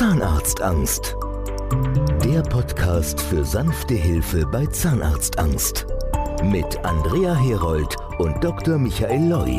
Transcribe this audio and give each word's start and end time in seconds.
Zahnarztangst. 0.00 1.14
Der 2.24 2.40
Podcast 2.40 3.20
für 3.20 3.44
sanfte 3.44 3.92
Hilfe 3.92 4.46
bei 4.46 4.64
Zahnarztangst. 4.64 5.86
Mit 6.42 6.82
Andrea 6.86 7.34
Herold 7.34 7.94
und 8.18 8.42
Dr. 8.42 8.78
Michael 8.78 9.28
Loi. 9.28 9.58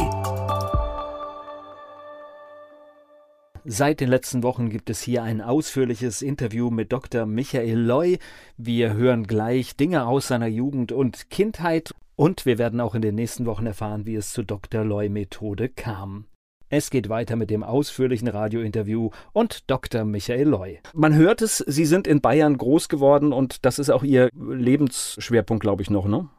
Seit 3.65 3.99
den 3.99 4.09
letzten 4.09 4.41
Wochen 4.41 4.71
gibt 4.71 4.89
es 4.89 5.03
hier 5.03 5.21
ein 5.21 5.41
ausführliches 5.41 6.23
Interview 6.23 6.71
mit 6.71 6.91
Dr. 6.91 7.27
Michael 7.27 7.77
Loy. 7.77 8.17
Wir 8.57 8.93
hören 8.93 9.27
gleich 9.27 9.77
Dinge 9.77 10.07
aus 10.07 10.29
seiner 10.29 10.47
Jugend 10.47 10.91
und 10.91 11.29
Kindheit 11.29 11.93
und 12.15 12.47
wir 12.47 12.57
werden 12.57 12.81
auch 12.81 12.95
in 12.95 13.03
den 13.03 13.13
nächsten 13.13 13.45
Wochen 13.45 13.67
erfahren, 13.67 14.07
wie 14.07 14.15
es 14.15 14.33
zur 14.33 14.45
Dr. 14.45 14.83
Loy 14.83 15.07
Methode 15.07 15.69
kam. 15.69 16.25
Es 16.73 16.89
geht 16.89 17.09
weiter 17.09 17.35
mit 17.35 17.49
dem 17.49 17.63
ausführlichen 17.63 18.29
Radiointerview 18.29 19.09
und 19.33 19.69
Dr. 19.69 20.05
Michael 20.05 20.47
Loy. 20.47 20.79
Man 20.93 21.13
hört 21.15 21.41
es, 21.41 21.57
Sie 21.57 21.85
sind 21.85 22.07
in 22.07 22.21
Bayern 22.21 22.57
groß 22.57 22.87
geworden 22.87 23.33
und 23.33 23.65
das 23.65 23.77
ist 23.77 23.89
auch 23.89 24.03
Ihr 24.03 24.29
Lebensschwerpunkt, 24.33 25.61
glaube 25.61 25.81
ich, 25.81 25.89
noch, 25.89 26.07
ne? 26.07 26.29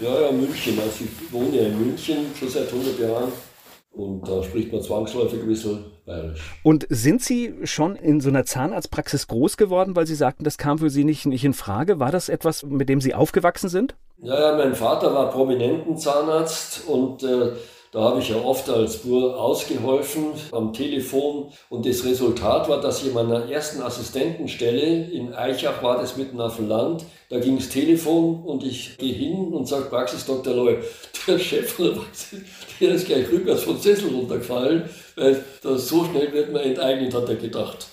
Ja, 0.00 0.18
ja, 0.18 0.32
München. 0.32 0.78
Also 0.78 1.04
ich 1.04 1.30
wohne 1.30 1.54
ja 1.54 1.66
in 1.66 1.78
München 1.78 2.16
schon 2.34 2.48
seit 2.48 2.72
100 2.72 3.00
Jahren 3.00 3.32
und 3.90 4.26
da 4.26 4.42
spricht 4.42 4.72
man 4.72 4.80
zwangsläufig 4.80 5.42
ein 5.42 5.48
bisschen 5.48 5.84
bayerisch. 6.06 6.40
Und 6.62 6.86
sind 6.88 7.20
Sie 7.20 7.54
schon 7.64 7.94
in 7.94 8.22
so 8.22 8.30
einer 8.30 8.46
Zahnarztpraxis 8.46 9.26
groß 9.26 9.58
geworden, 9.58 9.94
weil 9.94 10.06
Sie 10.06 10.14
sagten, 10.14 10.44
das 10.44 10.56
kam 10.56 10.78
für 10.78 10.88
Sie 10.88 11.04
nicht, 11.04 11.26
nicht 11.26 11.44
in 11.44 11.52
Frage? 11.52 12.00
War 12.00 12.10
das 12.10 12.30
etwas, 12.30 12.62
mit 12.62 12.88
dem 12.88 13.02
Sie 13.02 13.12
aufgewachsen 13.12 13.68
sind? 13.68 13.94
Ja, 14.16 14.40
ja, 14.40 14.56
mein 14.56 14.74
Vater 14.74 15.12
war 15.12 15.30
prominenten 15.30 15.98
Zahnarzt 15.98 16.88
und 16.88 17.22
äh, 17.24 17.52
da 17.92 18.00
habe 18.00 18.20
ich 18.20 18.30
ja 18.30 18.36
oft 18.36 18.70
als 18.70 19.02
Bur 19.02 19.38
ausgeholfen 19.38 20.32
am 20.50 20.72
Telefon 20.72 21.52
und 21.68 21.84
das 21.84 22.06
Resultat 22.06 22.66
war, 22.70 22.80
dass 22.80 23.02
ich 23.02 23.08
in 23.08 23.14
meiner 23.14 23.50
ersten 23.50 23.82
Assistentenstelle 23.82 25.10
in 25.10 25.34
Eichach 25.34 25.82
war 25.82 25.98
das 25.98 26.16
mitten 26.16 26.40
auf 26.40 26.56
dem 26.56 26.68
Land. 26.68 27.04
Da 27.28 27.38
ging 27.38 27.58
das 27.58 27.68
Telefon 27.68 28.44
und 28.44 28.64
ich 28.64 28.96
gehe 28.96 29.12
hin 29.12 29.52
und 29.52 29.68
sage 29.68 29.90
Praxis 29.90 30.24
Dr. 30.24 30.54
Loy, 30.54 30.78
der 31.26 31.38
Chef 31.38 31.76
der 31.76 31.90
Praxis, 31.90 32.40
der 32.80 32.94
ist 32.94 33.06
gleich 33.06 33.30
rückwärts 33.30 33.64
vom 33.64 33.78
Sessel 33.78 34.08
runtergefallen, 34.14 34.88
weil 35.16 35.44
das 35.62 35.86
so 35.86 36.06
schnell 36.06 36.32
wird 36.32 36.50
man 36.50 36.62
enteignet, 36.62 37.12
hat 37.12 37.28
er 37.28 37.36
gedacht. 37.36 37.88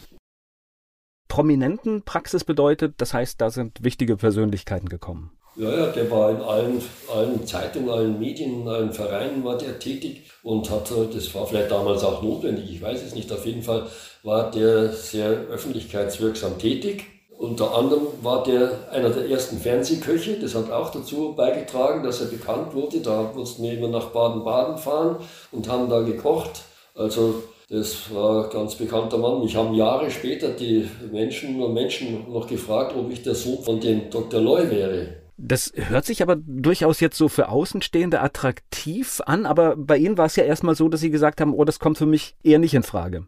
Prominenten 1.27 2.03
Praxis 2.03 2.45
bedeutet, 2.45 2.93
das 2.99 3.13
heißt, 3.13 3.41
da 3.41 3.49
sind 3.49 3.83
wichtige 3.83 4.15
Persönlichkeiten 4.15 4.87
gekommen. 4.87 5.31
Ja, 5.55 5.75
ja, 5.75 5.85
der 5.87 6.09
war 6.09 6.29
in 6.29 6.41
allen, 6.41 6.81
allen 7.13 7.45
Zeitungen, 7.45 7.89
allen 7.89 8.19
Medien, 8.19 8.61
in 8.61 8.67
allen 8.67 8.93
Vereinen 8.93 9.43
war 9.43 9.57
der 9.57 9.79
tätig 9.79 10.29
und 10.43 10.69
hat, 10.69 10.91
das 11.13 11.35
war 11.35 11.45
vielleicht 11.45 11.71
damals 11.71 12.03
auch 12.03 12.21
notwendig, 12.21 12.71
ich 12.71 12.81
weiß 12.81 13.03
es 13.03 13.13
nicht, 13.13 13.31
auf 13.31 13.45
jeden 13.45 13.63
Fall 13.63 13.87
war 14.23 14.51
der 14.51 14.93
sehr 14.93 15.29
öffentlichkeitswirksam 15.29 16.57
tätig. 16.59 17.05
Unter 17.37 17.73
anderem 17.73 18.07
war 18.21 18.43
der 18.43 18.89
einer 18.91 19.09
der 19.09 19.29
ersten 19.29 19.59
Fernsehköche, 19.59 20.39
das 20.39 20.55
hat 20.55 20.71
auch 20.71 20.91
dazu 20.91 21.33
beigetragen, 21.37 22.03
dass 22.03 22.19
er 22.19 22.27
bekannt 22.27 22.73
wurde. 22.73 22.99
Da 22.99 23.31
mussten 23.33 23.63
wir 23.63 23.73
immer 23.73 23.87
nach 23.87 24.07
Baden-Baden 24.07 24.77
fahren 24.77 25.17
und 25.53 25.69
haben 25.69 25.89
da 25.89 26.01
gekocht. 26.01 26.63
Also 26.95 27.43
das 27.69 28.13
war 28.13 28.43
ein 28.43 28.49
ganz 28.49 28.75
bekannter 28.75 29.17
Mann. 29.17 29.41
Mich 29.41 29.55
haben 29.55 29.73
Jahre 29.73 30.11
später 30.11 30.49
die 30.49 30.89
Menschen 31.11 31.61
und 31.61 31.73
Menschen 31.73 32.29
noch 32.29 32.45
gefragt, 32.45 32.93
ob 32.97 33.09
ich 33.09 33.23
der 33.23 33.35
Sohn 33.35 33.63
von 33.63 33.79
dem 33.79 34.09
Dr. 34.09 34.41
Loy 34.41 34.69
wäre. 34.69 35.18
Das 35.41 35.71
hört 35.73 36.05
sich 36.05 36.21
aber 36.21 36.35
durchaus 36.35 36.99
jetzt 36.99 37.17
so 37.17 37.29
für 37.29 37.47
Außenstehende 37.47 38.19
attraktiv 38.19 39.21
an, 39.25 39.45
aber 39.45 39.77
bei 39.77 39.97
Ihnen 39.97 40.17
war 40.17 40.25
es 40.25 40.35
ja 40.35 40.43
erstmal 40.43 40.75
so, 40.75 40.89
dass 40.89 40.99
Sie 40.99 41.11
gesagt 41.11 41.39
haben, 41.39 41.53
oh, 41.53 41.63
das 41.63 41.79
kommt 41.79 41.97
für 41.97 42.05
mich 42.05 42.35
eher 42.43 42.59
nicht 42.59 42.73
in 42.73 42.83
Frage. 42.83 43.25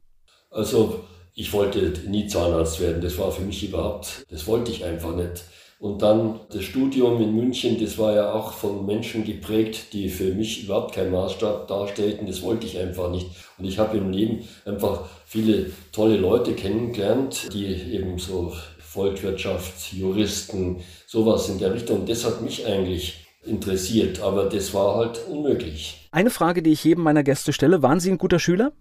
Also, 0.49 1.05
ich 1.33 1.53
wollte 1.53 1.93
nie 2.07 2.27
Zahnarzt 2.27 2.81
werden, 2.81 3.01
das 3.01 3.17
war 3.17 3.31
für 3.31 3.43
mich 3.43 3.67
überhaupt, 3.67 4.25
das 4.29 4.45
wollte 4.45 4.71
ich 4.71 4.83
einfach 4.83 5.15
nicht. 5.15 5.45
Und 5.79 6.03
dann 6.03 6.41
das 6.53 6.63
Studium 6.63 7.19
in 7.21 7.33
München, 7.33 7.79
das 7.81 7.97
war 7.97 8.13
ja 8.13 8.33
auch 8.33 8.51
von 8.53 8.85
Menschen 8.85 9.23
geprägt, 9.23 9.93
die 9.93 10.09
für 10.09 10.33
mich 10.35 10.65
überhaupt 10.65 10.93
keinen 10.93 11.11
Maßstab 11.11 11.67
darstellten. 11.67 12.27
Das 12.27 12.43
wollte 12.43 12.67
ich 12.67 12.77
einfach 12.77 13.09
nicht. 13.09 13.25
Und 13.57 13.65
ich 13.65 13.79
habe 13.79 13.97
im 13.97 14.11
Leben 14.11 14.47
einfach 14.63 15.05
viele 15.25 15.71
tolle 15.91 16.17
Leute 16.17 16.53
kennengelernt, 16.53 17.51
die 17.51 17.65
eben 17.65 18.19
so 18.19 18.53
Volkswirtschaft, 18.91 19.93
Juristen, 19.93 20.81
sowas 21.07 21.47
in 21.47 21.59
der 21.59 21.73
Richtung. 21.73 22.05
Das 22.05 22.25
hat 22.25 22.41
mich 22.41 22.65
eigentlich 22.65 23.25
interessiert, 23.45 24.21
aber 24.21 24.45
das 24.45 24.73
war 24.73 24.95
halt 24.95 25.21
unmöglich. 25.29 26.09
Eine 26.11 26.29
Frage, 26.29 26.61
die 26.61 26.71
ich 26.71 26.83
jedem 26.83 27.03
meiner 27.03 27.23
Gäste 27.23 27.53
stelle, 27.53 27.81
waren 27.81 28.01
Sie 28.01 28.11
ein 28.11 28.17
guter 28.17 28.37
Schüler? 28.37 28.73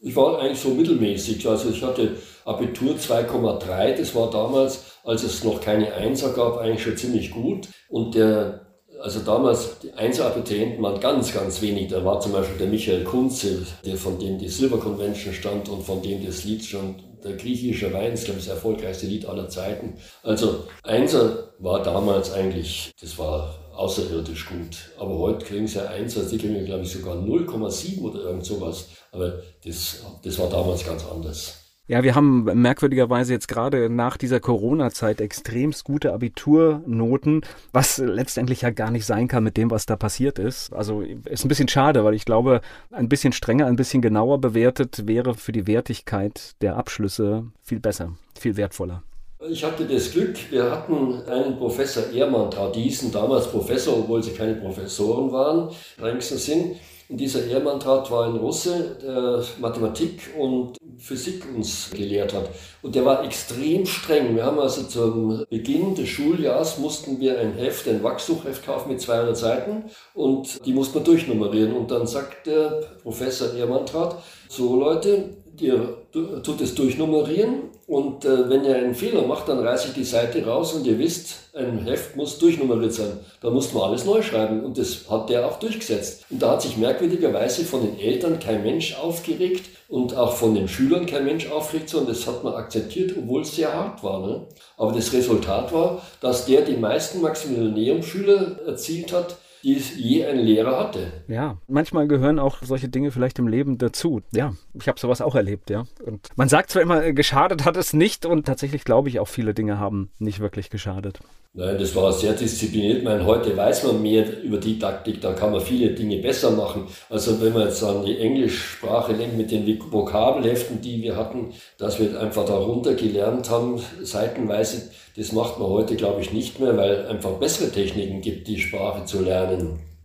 Ich 0.00 0.16
war 0.16 0.40
eigentlich 0.40 0.58
so 0.58 0.70
mittelmäßig. 0.70 1.48
Also 1.48 1.70
ich 1.70 1.80
hatte 1.82 2.16
Abitur 2.44 2.96
2,3, 2.96 3.96
das 3.96 4.14
war 4.16 4.30
damals, 4.30 4.98
als 5.04 5.22
es 5.22 5.44
noch 5.44 5.60
keine 5.60 5.94
Einser 5.94 6.32
gab, 6.32 6.58
eigentlich 6.58 6.82
schon 6.82 6.96
ziemlich 6.96 7.30
gut. 7.30 7.68
Und 7.88 8.16
der 8.16 8.66
also 9.00 9.18
damals, 9.20 9.80
die 9.80 9.92
Einzelabiturienten 9.92 10.82
waren 10.82 11.00
ganz, 11.00 11.34
ganz 11.34 11.60
wenig. 11.60 11.88
Da 11.88 12.04
war 12.04 12.20
zum 12.20 12.32
Beispiel 12.32 12.58
der 12.58 12.68
Michael 12.68 13.02
Kunze, 13.02 13.66
der 13.84 13.96
von 13.96 14.18
dem 14.18 14.38
die 14.38 14.48
Silver 14.48 14.78
Convention 14.78 15.34
stand 15.34 15.68
und 15.68 15.82
von 15.82 16.02
dem 16.02 16.24
das 16.24 16.44
Lied 16.44 16.64
schon 16.64 16.94
der 17.24 17.36
griechische 17.36 17.92
Wein 17.92 18.12
ist, 18.12 18.24
glaube 18.24 18.40
ich, 18.40 18.46
das 18.46 18.54
erfolgreichste 18.54 19.06
Lied 19.06 19.26
aller 19.26 19.48
Zeiten. 19.48 19.94
Also 20.22 20.64
Einser 20.82 21.52
war 21.58 21.82
damals 21.82 22.32
eigentlich, 22.32 22.92
das 23.00 23.18
war 23.18 23.58
außerirdisch 23.74 24.46
gut. 24.46 24.90
Aber 24.98 25.18
heute 25.18 25.44
kriegen 25.44 25.66
sie 25.66 25.78
ja 25.78 25.86
Einser, 25.86 26.24
die 26.24 26.38
kriegen, 26.38 26.64
glaube 26.64 26.82
ich, 26.82 26.92
sogar 26.92 27.16
0,7 27.16 28.00
oder 28.02 28.20
irgend 28.20 28.44
sowas. 28.44 28.88
Aber 29.12 29.40
das, 29.64 30.04
das 30.22 30.38
war 30.38 30.48
damals 30.48 30.84
ganz 30.84 31.04
anders. 31.06 31.61
Ja, 31.88 32.04
wir 32.04 32.14
haben 32.14 32.44
merkwürdigerweise 32.44 33.32
jetzt 33.32 33.48
gerade 33.48 33.90
nach 33.90 34.16
dieser 34.16 34.38
Corona-Zeit 34.38 35.20
extremst 35.20 35.82
gute 35.82 36.12
Abiturnoten, 36.12 37.40
was 37.72 37.98
letztendlich 37.98 38.60
ja 38.60 38.70
gar 38.70 38.92
nicht 38.92 39.04
sein 39.04 39.26
kann 39.26 39.42
mit 39.42 39.56
dem, 39.56 39.68
was 39.72 39.84
da 39.84 39.96
passiert 39.96 40.38
ist. 40.38 40.72
Also 40.72 41.00
ist 41.00 41.44
ein 41.44 41.48
bisschen 41.48 41.66
schade, 41.66 42.04
weil 42.04 42.14
ich 42.14 42.24
glaube, 42.24 42.60
ein 42.92 43.08
bisschen 43.08 43.32
strenger, 43.32 43.66
ein 43.66 43.74
bisschen 43.74 44.00
genauer 44.00 44.40
bewertet 44.40 45.08
wäre 45.08 45.34
für 45.34 45.50
die 45.50 45.66
Wertigkeit 45.66 46.52
der 46.62 46.76
Abschlüsse 46.76 47.46
viel 47.64 47.80
besser, 47.80 48.12
viel 48.38 48.56
wertvoller. 48.56 49.02
Ich 49.50 49.64
hatte 49.64 49.84
das 49.84 50.12
Glück, 50.12 50.36
wir 50.52 50.70
hatten 50.70 51.20
einen 51.22 51.56
Professor 51.56 52.12
Ehrmann 52.12 52.48
Tradisen, 52.48 53.10
damals 53.10 53.50
Professor, 53.50 53.98
obwohl 53.98 54.22
sie 54.22 54.30
keine 54.30 54.54
Professoren 54.54 55.32
waren, 55.32 55.74
längsten 56.00 56.38
Sinn. 56.38 56.76
Und 57.08 57.18
dieser 57.18 57.46
Ehrmanntrat 57.46 58.10
war 58.10 58.26
ein 58.26 58.36
Russe, 58.36 58.96
der 59.02 59.44
Mathematik 59.60 60.30
und 60.38 60.76
Physik 60.98 61.44
uns 61.54 61.90
gelehrt 61.90 62.32
hat. 62.32 62.48
Und 62.80 62.94
der 62.94 63.04
war 63.04 63.24
extrem 63.24 63.84
streng. 63.86 64.36
Wir 64.36 64.44
haben 64.44 64.58
also 64.58 64.84
zum 64.84 65.44
Beginn 65.50 65.94
des 65.94 66.08
Schuljahrs 66.08 66.78
mussten 66.78 67.20
wir 67.20 67.38
ein 67.38 67.54
Heft, 67.54 67.88
ein 67.88 68.02
Wachsuchheft 68.02 68.64
kaufen 68.64 68.90
mit 68.90 69.00
200 69.00 69.36
Seiten 69.36 69.84
und 70.14 70.64
die 70.64 70.72
mussten 70.72 70.94
wir 70.94 71.02
durchnummerieren. 71.02 71.74
Und 71.74 71.90
dann 71.90 72.06
sagt 72.06 72.46
der 72.46 72.82
Professor 73.02 73.52
Ehrmanntrat, 73.54 74.22
so 74.48 74.76
Leute, 74.76 75.41
ihr 75.58 76.06
tut 76.12 76.60
es 76.60 76.74
durchnummerieren 76.74 77.70
und 77.86 78.24
äh, 78.24 78.48
wenn 78.48 78.64
ihr 78.64 78.76
einen 78.76 78.94
Fehler 78.94 79.26
macht, 79.26 79.48
dann 79.48 79.58
reiße 79.58 79.88
ich 79.88 79.94
die 79.94 80.04
Seite 80.04 80.44
raus 80.46 80.72
und 80.72 80.86
ihr 80.86 80.98
wisst, 80.98 81.54
ein 81.54 81.84
Heft 81.84 82.16
muss 82.16 82.38
durchnummeriert 82.38 82.94
sein. 82.94 83.18
Da 83.40 83.50
mussten 83.50 83.76
wir 83.76 83.84
alles 83.84 84.04
neu 84.04 84.22
schreiben 84.22 84.64
und 84.64 84.78
das 84.78 85.10
hat 85.10 85.28
der 85.28 85.46
auch 85.46 85.58
durchgesetzt. 85.58 86.24
Und 86.30 86.40
da 86.40 86.52
hat 86.52 86.62
sich 86.62 86.76
merkwürdigerweise 86.76 87.64
von 87.64 87.82
den 87.82 87.98
Eltern 87.98 88.38
kein 88.38 88.62
Mensch 88.62 88.96
aufgeregt 88.98 89.68
und 89.88 90.16
auch 90.16 90.34
von 90.34 90.54
den 90.54 90.68
Schülern 90.68 91.04
kein 91.04 91.26
Mensch 91.26 91.50
aufgeregt, 91.50 91.90
sondern 91.90 92.14
das 92.14 92.26
hat 92.26 92.42
man 92.42 92.54
akzeptiert, 92.54 93.14
obwohl 93.18 93.42
es 93.42 93.54
sehr 93.54 93.74
hart 93.74 94.02
war. 94.02 94.26
Ne? 94.26 94.46
Aber 94.78 94.92
das 94.92 95.12
Resultat 95.12 95.72
war, 95.74 96.00
dass 96.20 96.46
der 96.46 96.62
die 96.62 96.76
meisten 96.76 97.20
Maximilianeum-Schüler 97.20 98.60
erzielt 98.66 99.12
hat, 99.12 99.36
die 99.62 99.76
es 99.76 99.96
je 99.96 100.24
ein 100.24 100.38
Lehrer 100.38 100.78
hatte. 100.78 101.12
Ja, 101.28 101.58
manchmal 101.68 102.08
gehören 102.08 102.38
auch 102.38 102.58
solche 102.62 102.88
Dinge 102.88 103.10
vielleicht 103.10 103.38
im 103.38 103.48
Leben 103.48 103.78
dazu. 103.78 104.22
Ja, 104.32 104.54
ich 104.74 104.88
habe 104.88 104.98
sowas 104.98 105.20
auch 105.20 105.34
erlebt, 105.34 105.70
ja. 105.70 105.84
Und 106.04 106.28
man 106.36 106.48
sagt 106.48 106.70
zwar 106.70 106.82
immer, 106.82 107.04
äh, 107.04 107.12
geschadet 107.12 107.64
hat 107.64 107.76
es 107.76 107.92
nicht 107.92 108.26
und 108.26 108.46
tatsächlich 108.46 108.84
glaube 108.84 109.08
ich 109.08 109.20
auch 109.20 109.28
viele 109.28 109.54
Dinge 109.54 109.78
haben 109.78 110.10
nicht 110.18 110.40
wirklich 110.40 110.70
geschadet. 110.70 111.20
Nein, 111.54 111.76
das 111.78 111.94
war 111.94 112.10
sehr 112.14 112.32
diszipliniert. 112.32 112.98
Ich 112.98 113.04
meine, 113.04 113.26
heute 113.26 113.54
weiß 113.54 113.84
man 113.84 114.00
mehr 114.00 114.42
über 114.42 114.56
die 114.56 114.78
Taktik, 114.78 115.20
da 115.20 115.34
kann 115.34 115.52
man 115.52 115.60
viele 115.60 115.90
Dinge 115.90 116.16
besser 116.16 116.50
machen. 116.50 116.86
Also 117.10 117.42
wenn 117.42 117.52
man 117.52 117.64
jetzt 117.68 117.84
an 117.84 118.06
die 118.06 118.16
Englischsprache 118.16 119.12
denkt 119.12 119.36
mit 119.36 119.50
den 119.50 119.66
Vokabelheften, 119.92 120.80
die 120.80 121.02
wir 121.02 121.14
hatten, 121.14 121.52
dass 121.76 122.00
wir 122.00 122.18
einfach 122.18 122.46
darunter 122.46 122.94
gelernt 122.94 123.50
haben, 123.50 123.78
seitenweise, 124.00 124.92
das 125.14 125.32
macht 125.32 125.58
man 125.58 125.68
heute, 125.68 125.94
glaube 125.94 126.22
ich, 126.22 126.32
nicht 126.32 126.58
mehr, 126.58 126.74
weil 126.78 127.06
einfach 127.06 127.32
bessere 127.32 127.70
Techniken 127.70 128.22
gibt, 128.22 128.48
die 128.48 128.58
Sprache 128.58 129.04
zu 129.04 129.20
lernen. 129.20 129.51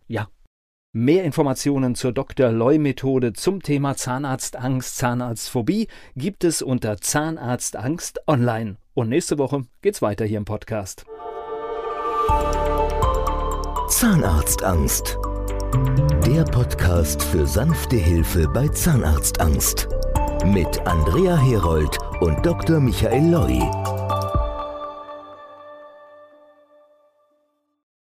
Ja, 0.07 0.27
Mehr 0.93 1.25
Informationen 1.25 1.93
zur 1.93 2.11
Dr. 2.11 2.51
Loy-Methode 2.51 3.33
zum 3.33 3.61
Thema 3.61 3.95
Zahnarztangst, 3.95 4.97
Zahnarztphobie 4.97 5.89
gibt 6.15 6.43
es 6.43 6.63
unter 6.63 6.97
Zahnarztangst 6.97 8.21
online. 8.25 8.77
Und 8.95 9.09
nächste 9.09 9.37
Woche 9.37 9.65
geht's 9.83 10.01
weiter 10.01 10.25
hier 10.25 10.39
im 10.39 10.45
Podcast. 10.45 11.05
Zahnarztangst. 13.89 15.19
Der 16.25 16.43
Podcast 16.45 17.21
für 17.21 17.45
sanfte 17.45 17.97
Hilfe 17.97 18.47
bei 18.47 18.67
Zahnarztangst. 18.67 19.87
mit 20.45 20.79
Andrea 20.87 21.37
Herold 21.37 21.97
und 22.21 22.45
Dr. 22.45 22.79
Michael 22.79 23.29
Loi. 23.29 23.96